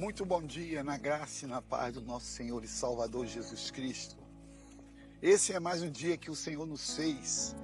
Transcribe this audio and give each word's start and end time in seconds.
Muito 0.00 0.24
bom 0.24 0.42
dia, 0.42 0.82
na 0.82 0.96
graça 0.96 1.44
e 1.44 1.48
na 1.48 1.60
paz 1.60 1.92
do 1.92 2.00
nosso 2.00 2.24
Senhor 2.24 2.64
e 2.64 2.66
Salvador 2.66 3.26
Jesus 3.26 3.70
Cristo. 3.70 4.16
Esse 5.20 5.52
é 5.52 5.60
mais 5.60 5.82
um 5.82 5.90
dia 5.90 6.16
que 6.16 6.30
o 6.30 6.34
Senhor 6.34 6.66
nos 6.66 6.96
fez 6.96 7.54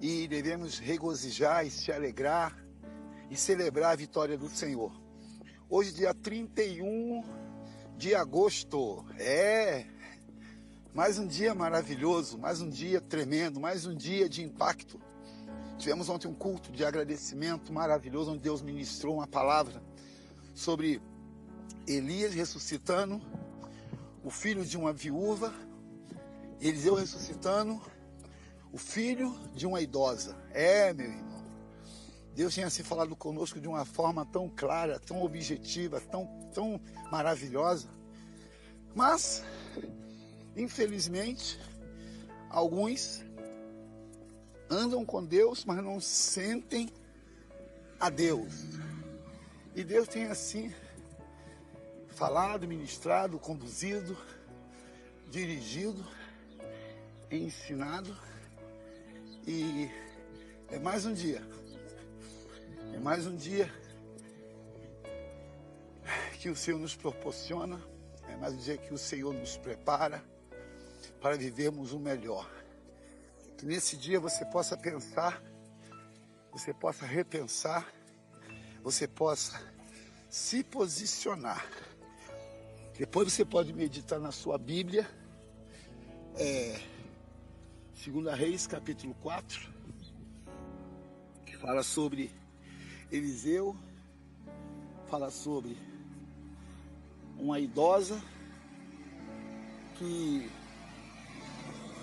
e 0.00 0.26
devemos 0.26 0.78
regozijar 0.78 1.66
e 1.66 1.70
se 1.70 1.92
alegrar 1.92 2.56
e 3.30 3.36
celebrar 3.36 3.92
a 3.92 3.96
vitória 3.96 4.38
do 4.38 4.48
Senhor. 4.48 4.90
Hoje, 5.68 5.92
dia 5.92 6.14
31 6.14 7.22
de 7.98 8.14
agosto, 8.14 9.04
é 9.18 9.84
mais 10.94 11.18
um 11.18 11.26
dia 11.26 11.54
maravilhoso, 11.54 12.38
mais 12.38 12.62
um 12.62 12.70
dia 12.70 13.02
tremendo, 13.02 13.60
mais 13.60 13.84
um 13.84 13.94
dia 13.94 14.30
de 14.30 14.42
impacto. 14.42 14.98
Tivemos 15.76 16.08
ontem 16.08 16.26
um 16.26 16.34
culto 16.34 16.72
de 16.72 16.86
agradecimento 16.86 17.70
maravilhoso, 17.70 18.32
onde 18.32 18.42
Deus 18.42 18.62
ministrou 18.62 19.16
uma 19.16 19.26
palavra 19.26 19.82
sobre 20.54 21.02
Elias 21.86 22.34
ressuscitando, 22.34 23.20
o 24.24 24.30
filho 24.30 24.64
de 24.64 24.76
uma 24.76 24.92
viúva, 24.92 25.52
Eliseu 26.60 26.94
ressuscitando, 26.94 27.80
o 28.72 28.78
filho 28.78 29.36
de 29.54 29.66
uma 29.66 29.80
idosa. 29.80 30.36
É, 30.52 30.92
meu 30.92 31.06
irmão. 31.06 31.42
Deus 32.34 32.54
tinha 32.54 32.70
se 32.70 32.82
falado 32.82 33.14
conosco 33.14 33.60
de 33.60 33.68
uma 33.68 33.84
forma 33.84 34.24
tão 34.24 34.48
clara, 34.48 34.98
tão 34.98 35.22
objetiva, 35.22 36.00
tão, 36.00 36.26
tão 36.54 36.80
maravilhosa. 37.10 37.88
Mas, 38.94 39.42
infelizmente, 40.56 41.58
alguns 42.48 43.24
andam 44.70 45.04
com 45.04 45.22
Deus, 45.22 45.64
mas 45.64 45.82
não 45.82 46.00
sentem 46.00 46.88
a 48.00 48.08
Deus. 48.08 48.64
E 49.74 49.84
Deus 49.84 50.08
tem 50.08 50.24
assim 50.24 50.72
falado, 52.12 52.68
ministrado, 52.68 53.38
conduzido, 53.38 54.16
dirigido, 55.30 56.04
ensinado. 57.30 58.14
E 59.46 59.90
é 60.68 60.78
mais 60.78 61.06
um 61.06 61.12
dia. 61.12 61.42
É 62.94 62.98
mais 62.98 63.26
um 63.26 63.34
dia 63.34 63.72
que 66.38 66.50
o 66.50 66.56
Senhor 66.56 66.78
nos 66.78 66.94
proporciona. 66.94 67.80
É 68.28 68.36
mais 68.36 68.52
um 68.52 68.58
dia 68.58 68.76
que 68.76 68.92
o 68.92 68.98
Senhor 68.98 69.32
nos 69.32 69.56
prepara 69.56 70.22
para 71.20 71.36
vivermos 71.36 71.92
o 71.92 71.98
melhor. 71.98 72.48
Que 73.56 73.64
nesse 73.64 73.96
dia 73.96 74.20
você 74.20 74.44
possa 74.44 74.76
pensar, 74.76 75.42
você 76.52 76.74
possa 76.74 77.06
repensar, 77.06 77.90
você 78.82 79.08
possa 79.08 79.60
se 80.28 80.62
posicionar 80.62 81.64
depois 82.98 83.32
você 83.32 83.44
pode 83.44 83.72
meditar 83.72 84.20
na 84.20 84.30
sua 84.30 84.58
Bíblia, 84.58 85.08
é, 86.36 86.78
2 88.04 88.36
Reis, 88.36 88.66
capítulo 88.66 89.14
4, 89.22 89.72
que 91.46 91.56
fala 91.56 91.82
sobre 91.82 92.30
Eliseu, 93.10 93.74
fala 95.08 95.30
sobre 95.30 95.76
uma 97.38 97.58
idosa 97.58 98.22
que 99.96 100.50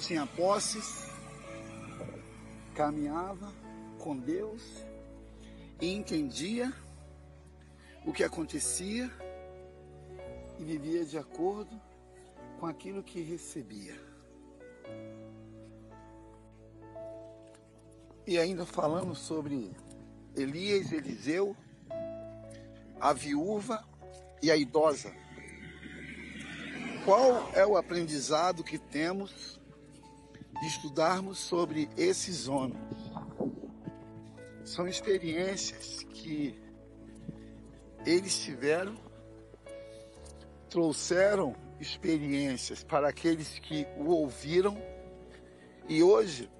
tinha 0.00 0.26
posses, 0.26 1.06
caminhava 2.74 3.52
com 3.98 4.16
Deus 4.16 4.62
e 5.80 5.92
entendia 5.92 6.72
o 8.04 8.12
que 8.12 8.22
acontecia 8.22 9.10
e 10.58 10.64
vivia 10.64 11.04
de 11.04 11.18
acordo 11.18 11.80
com 12.58 12.66
aquilo 12.66 13.02
que 13.02 13.20
recebia. 13.20 13.94
E 18.26 18.38
ainda 18.38 18.64
falando 18.64 19.14
sobre 19.14 19.70
Elias, 20.34 20.92
Eliseu, 20.92 21.56
a 23.00 23.12
viúva 23.12 23.84
e 24.42 24.50
a 24.50 24.56
idosa. 24.56 25.12
Qual 27.04 27.50
é 27.52 27.66
o 27.66 27.76
aprendizado 27.76 28.64
que 28.64 28.78
temos 28.78 29.60
de 30.60 30.66
estudarmos 30.66 31.38
sobre 31.38 31.88
esses 31.98 32.48
homens? 32.48 32.80
São 34.64 34.88
experiências 34.88 36.02
que 36.04 36.58
eles 38.06 38.38
tiveram 38.38 39.03
trouxeram 40.74 41.54
experiências 41.78 42.82
para 42.82 43.08
aqueles 43.08 43.60
que 43.60 43.86
o 43.96 44.06
ouviram 44.06 44.76
e 45.88 46.02
hoje 46.02 46.50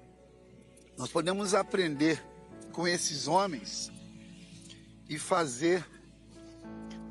nós 0.97 1.11
podemos 1.11 1.53
aprender 1.53 2.23
com 2.71 2.87
esses 2.87 3.27
homens 3.27 3.91
e 5.09 5.19
fazer 5.19 5.85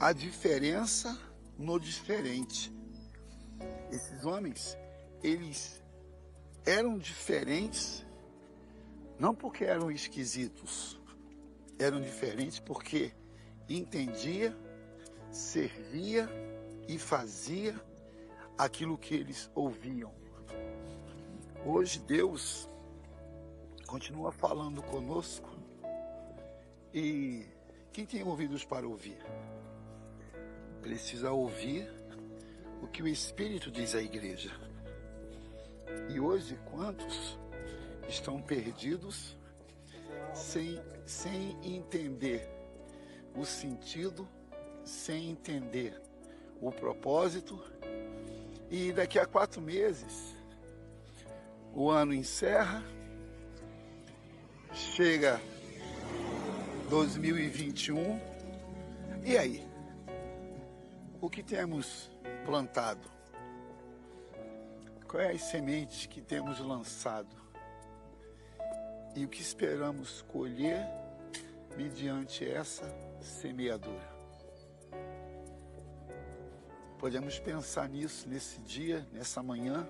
a 0.00 0.14
diferença 0.14 1.14
no 1.58 1.78
diferente. 1.78 2.72
Esses 3.92 4.24
homens, 4.24 4.74
eles 5.22 5.82
eram 6.64 6.96
diferentes 6.96 8.02
não 9.18 9.34
porque 9.34 9.66
eram 9.66 9.90
esquisitos, 9.90 10.98
eram 11.78 12.00
diferentes 12.00 12.58
porque 12.58 13.12
entendia, 13.68 14.56
servia 15.30 16.43
e 16.88 16.98
fazia 16.98 17.74
aquilo 18.56 18.98
que 18.98 19.14
eles 19.14 19.50
ouviam. 19.54 20.12
Hoje 21.64 21.98
Deus 22.00 22.68
continua 23.86 24.30
falando 24.32 24.82
conosco 24.82 25.48
e 26.92 27.46
quem 27.92 28.04
tem 28.04 28.22
ouvidos 28.22 28.64
para 28.64 28.86
ouvir 28.86 29.18
precisa 30.80 31.32
ouvir 31.32 31.90
o 32.82 32.86
que 32.86 33.02
o 33.02 33.08
Espírito 33.08 33.70
diz 33.70 33.94
à 33.94 34.02
igreja. 34.02 34.50
E 36.10 36.20
hoje 36.20 36.58
quantos 36.70 37.38
estão 38.06 38.42
perdidos 38.42 39.34
sem, 40.34 40.78
sem 41.06 41.56
entender 41.62 42.46
o 43.34 43.46
sentido, 43.46 44.28
sem 44.84 45.30
entender 45.30 46.03
o 46.68 46.72
propósito. 46.72 47.62
E 48.70 48.92
daqui 48.92 49.18
a 49.18 49.26
quatro 49.26 49.60
meses, 49.60 50.34
o 51.72 51.90
ano 51.90 52.14
encerra, 52.14 52.82
chega 54.72 55.40
2021. 56.88 58.20
E 59.24 59.36
aí? 59.36 59.66
O 61.20 61.30
que 61.30 61.42
temos 61.42 62.10
plantado? 62.44 63.08
Quais 65.08 65.42
as 65.42 65.48
sementes 65.48 66.06
que 66.06 66.20
temos 66.20 66.58
lançado? 66.58 67.36
E 69.14 69.24
o 69.24 69.28
que 69.28 69.40
esperamos 69.40 70.22
colher 70.22 70.84
mediante 71.76 72.48
essa 72.48 72.84
semeadura? 73.20 74.14
Podemos 77.04 77.38
pensar 77.38 77.86
nisso 77.86 78.26
nesse 78.26 78.58
dia, 78.62 79.06
nessa 79.12 79.42
manhã. 79.42 79.86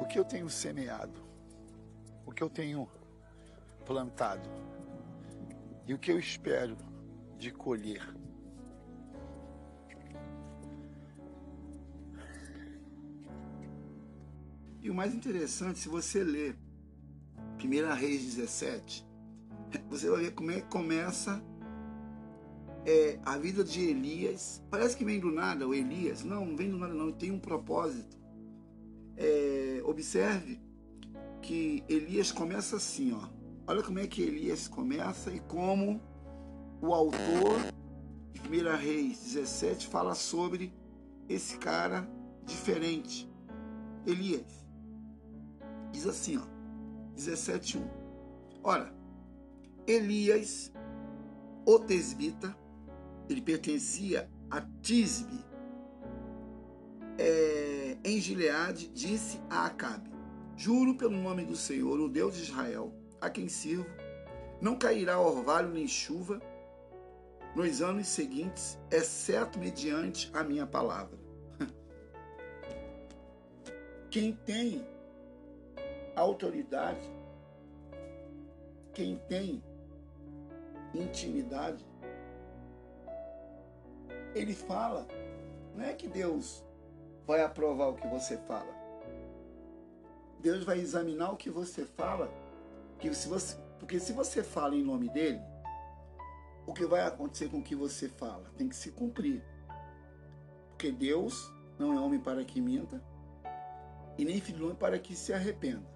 O 0.00 0.04
que 0.04 0.18
eu 0.18 0.24
tenho 0.24 0.50
semeado? 0.50 1.22
O 2.26 2.32
que 2.32 2.42
eu 2.42 2.50
tenho 2.50 2.90
plantado? 3.86 4.50
E 5.86 5.94
o 5.94 5.98
que 6.00 6.10
eu 6.10 6.18
espero 6.18 6.76
de 7.38 7.52
colher? 7.52 8.02
E 14.80 14.90
o 14.90 14.94
mais 14.94 15.14
interessante, 15.14 15.78
se 15.78 15.88
você 15.88 16.24
ler 16.24 16.58
1 17.64 17.94
Reis 17.94 18.24
17, 18.24 19.06
você 19.88 20.10
vai 20.10 20.22
ver 20.22 20.34
como 20.34 20.50
é 20.50 20.62
que 20.62 20.66
começa 20.66 21.40
é, 22.84 23.18
a 23.24 23.38
vida 23.38 23.62
de 23.62 23.80
Elias. 23.80 24.62
Parece 24.70 24.96
que 24.96 25.04
vem 25.04 25.20
do 25.20 25.30
nada 25.30 25.66
o 25.66 25.74
Elias. 25.74 26.22
Não, 26.24 26.44
não 26.44 26.56
vem 26.56 26.70
do 26.70 26.78
nada, 26.78 26.94
não. 26.94 27.12
Tem 27.12 27.30
um 27.30 27.38
propósito. 27.38 28.16
É, 29.16 29.80
observe 29.84 30.60
que 31.40 31.82
Elias 31.88 32.32
começa 32.32 32.76
assim, 32.76 33.12
ó. 33.12 33.28
Olha 33.66 33.82
como 33.82 33.98
é 33.98 34.06
que 34.06 34.22
Elias 34.22 34.68
começa 34.68 35.32
e 35.32 35.40
como 35.40 36.00
o 36.80 36.92
autor 36.92 37.60
de 38.32 38.40
1 38.40 38.76
Reis 38.76 39.20
17 39.20 39.86
fala 39.86 40.14
sobre 40.14 40.72
esse 41.28 41.56
cara 41.58 42.08
diferente. 42.44 43.30
Elias. 44.06 44.66
Diz 45.92 46.06
assim, 46.06 46.38
ó. 46.38 46.52
17.1. 47.16 47.88
Ora, 48.64 48.92
Elias, 49.86 50.72
o 51.66 51.78
tesbita, 51.78 52.56
ele 53.28 53.40
pertencia 53.40 54.28
a 54.50 54.60
Tisbe, 54.80 55.44
é, 57.18 57.96
em 58.04 58.20
Gileade, 58.20 58.88
disse 58.88 59.40
a 59.48 59.66
Acabe: 59.66 60.10
Juro 60.56 60.96
pelo 60.96 61.16
nome 61.16 61.44
do 61.44 61.56
Senhor, 61.56 61.98
o 62.00 62.08
Deus 62.08 62.36
de 62.36 62.42
Israel, 62.42 62.92
a 63.20 63.30
quem 63.30 63.48
sirvo, 63.48 63.86
não 64.60 64.76
cairá 64.76 65.18
orvalho 65.18 65.70
nem 65.70 65.86
chuva 65.86 66.40
nos 67.54 67.82
anos 67.82 68.08
seguintes, 68.08 68.78
exceto 68.90 69.58
mediante 69.58 70.30
a 70.32 70.42
minha 70.42 70.66
palavra. 70.66 71.18
Quem 74.10 74.32
tem 74.46 74.86
autoridade, 76.14 77.10
quem 78.92 79.16
tem 79.28 79.62
intimidade, 80.94 81.84
ele 84.34 84.54
fala. 84.54 85.06
Não 85.74 85.84
é 85.84 85.92
que 85.94 86.08
Deus 86.08 86.64
vai 87.26 87.42
aprovar 87.42 87.88
o 87.88 87.94
que 87.94 88.06
você 88.06 88.36
fala. 88.36 88.82
Deus 90.40 90.64
vai 90.64 90.80
examinar 90.80 91.30
o 91.30 91.36
que 91.36 91.48
você 91.48 91.84
fala, 91.84 92.28
que 92.98 93.14
se 93.14 93.28
você, 93.28 93.56
porque 93.78 94.00
se 94.00 94.12
você 94.12 94.42
fala 94.42 94.74
em 94.74 94.82
nome 94.82 95.08
dele, 95.08 95.40
o 96.66 96.72
que 96.72 96.84
vai 96.84 97.06
acontecer 97.06 97.48
com 97.48 97.58
o 97.58 97.62
que 97.62 97.76
você 97.76 98.08
fala 98.08 98.50
tem 98.56 98.68
que 98.68 98.74
se 98.74 98.90
cumprir. 98.90 99.42
Porque 100.70 100.90
Deus 100.90 101.52
não 101.78 101.94
é 101.94 102.00
homem 102.00 102.18
para 102.18 102.44
que 102.44 102.60
minta, 102.60 103.00
e 104.18 104.24
nem 104.24 104.40
filho 104.40 104.64
homem 104.64 104.76
para 104.76 104.98
que 104.98 105.14
se 105.14 105.32
arrependa. 105.32 105.86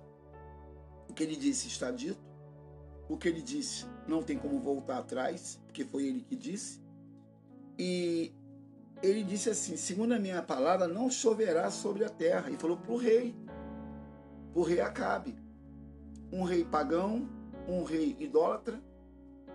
O 1.08 1.12
que 1.12 1.24
ele 1.24 1.36
disse 1.36 1.66
está 1.66 1.90
dito, 1.90 2.20
o 3.08 3.16
que 3.16 3.28
ele 3.28 3.42
disse 3.42 3.84
não 4.06 4.22
tem 4.22 4.38
como 4.38 4.60
voltar 4.60 4.98
atrás, 4.98 5.60
porque 5.66 5.84
foi 5.84 6.04
ele 6.06 6.20
que 6.20 6.36
disse. 6.36 6.85
E 7.78 8.32
ele 9.02 9.22
disse 9.22 9.50
assim: 9.50 9.76
segundo 9.76 10.12
a 10.12 10.18
minha 10.18 10.42
palavra, 10.42 10.88
não 10.88 11.10
choverá 11.10 11.70
sobre 11.70 12.04
a 12.04 12.08
terra. 12.08 12.50
E 12.50 12.56
falou 12.56 12.76
para 12.76 12.92
o 12.92 12.96
rei, 12.96 13.34
o 14.54 14.62
rei 14.62 14.80
Acabe. 14.80 15.34
Um 16.32 16.42
rei 16.42 16.64
pagão, 16.64 17.28
um 17.68 17.84
rei 17.84 18.16
idólatra, 18.18 18.80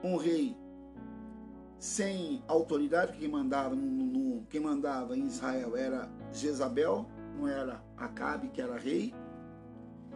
um 0.04 0.16
rei 0.16 0.56
sem 1.78 2.44
autoridade, 2.48 3.18
quem 3.18 3.28
mandava, 3.28 3.76
no, 3.76 4.46
quem 4.46 4.62
mandava 4.62 5.18
em 5.18 5.26
Israel 5.26 5.76
era 5.76 6.08
Jezabel, 6.32 7.08
não 7.36 7.48
era 7.48 7.84
Acabe, 7.98 8.50
que 8.50 8.62
era 8.62 8.78
rei. 8.78 9.14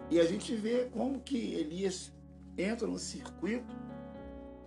E 0.10 0.20
a 0.20 0.24
gente 0.26 0.56
vê 0.56 0.86
como 0.94 1.20
que 1.20 1.56
Elias 1.56 2.14
entra 2.58 2.88
no 2.88 3.00
circuito 3.00 3.76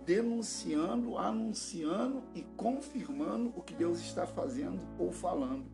denunciando, 0.09 1.19
anunciando 1.19 2.23
e 2.33 2.41
confirmando 2.57 3.53
o 3.55 3.61
que 3.61 3.75
Deus 3.75 3.99
está 3.99 4.25
fazendo 4.25 4.81
ou 4.97 5.11
falando. 5.11 5.65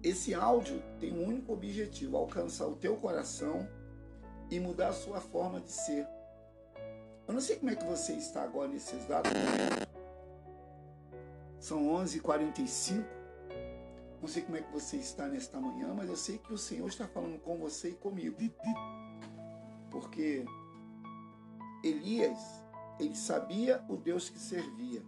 Esse 0.00 0.32
áudio 0.32 0.80
tem 1.00 1.12
um 1.12 1.26
único 1.26 1.52
objetivo: 1.52 2.16
alcançar 2.16 2.68
o 2.68 2.76
teu 2.76 2.94
coração 2.94 3.68
e 4.48 4.60
mudar 4.60 4.90
a 4.90 4.92
sua 4.92 5.20
forma 5.20 5.60
de 5.60 5.72
ser. 5.72 6.06
Eu 7.26 7.34
não 7.34 7.40
sei 7.40 7.56
como 7.56 7.72
é 7.72 7.74
que 7.74 7.84
você 7.84 8.12
está 8.12 8.44
agora 8.44 8.68
nesse 8.68 8.94
exato 8.94 9.30
momento. 9.30 9.88
São 11.58 11.82
11h45. 11.88 13.04
Não 14.20 14.28
sei 14.28 14.42
como 14.42 14.56
é 14.58 14.62
que 14.62 14.72
você 14.72 14.98
está 14.98 15.26
nesta 15.26 15.58
manhã, 15.58 15.92
mas 15.92 16.08
eu 16.08 16.16
sei 16.16 16.38
que 16.38 16.52
o 16.52 16.58
Senhor 16.58 16.86
está 16.86 17.08
falando 17.08 17.40
com 17.40 17.58
você 17.58 17.88
e 17.88 17.94
comigo. 17.94 18.36
Porque 19.90 20.44
Elias, 21.84 22.64
ele 22.98 23.14
sabia 23.14 23.84
o 23.88 23.96
Deus 23.96 24.30
que 24.30 24.38
servia. 24.38 25.04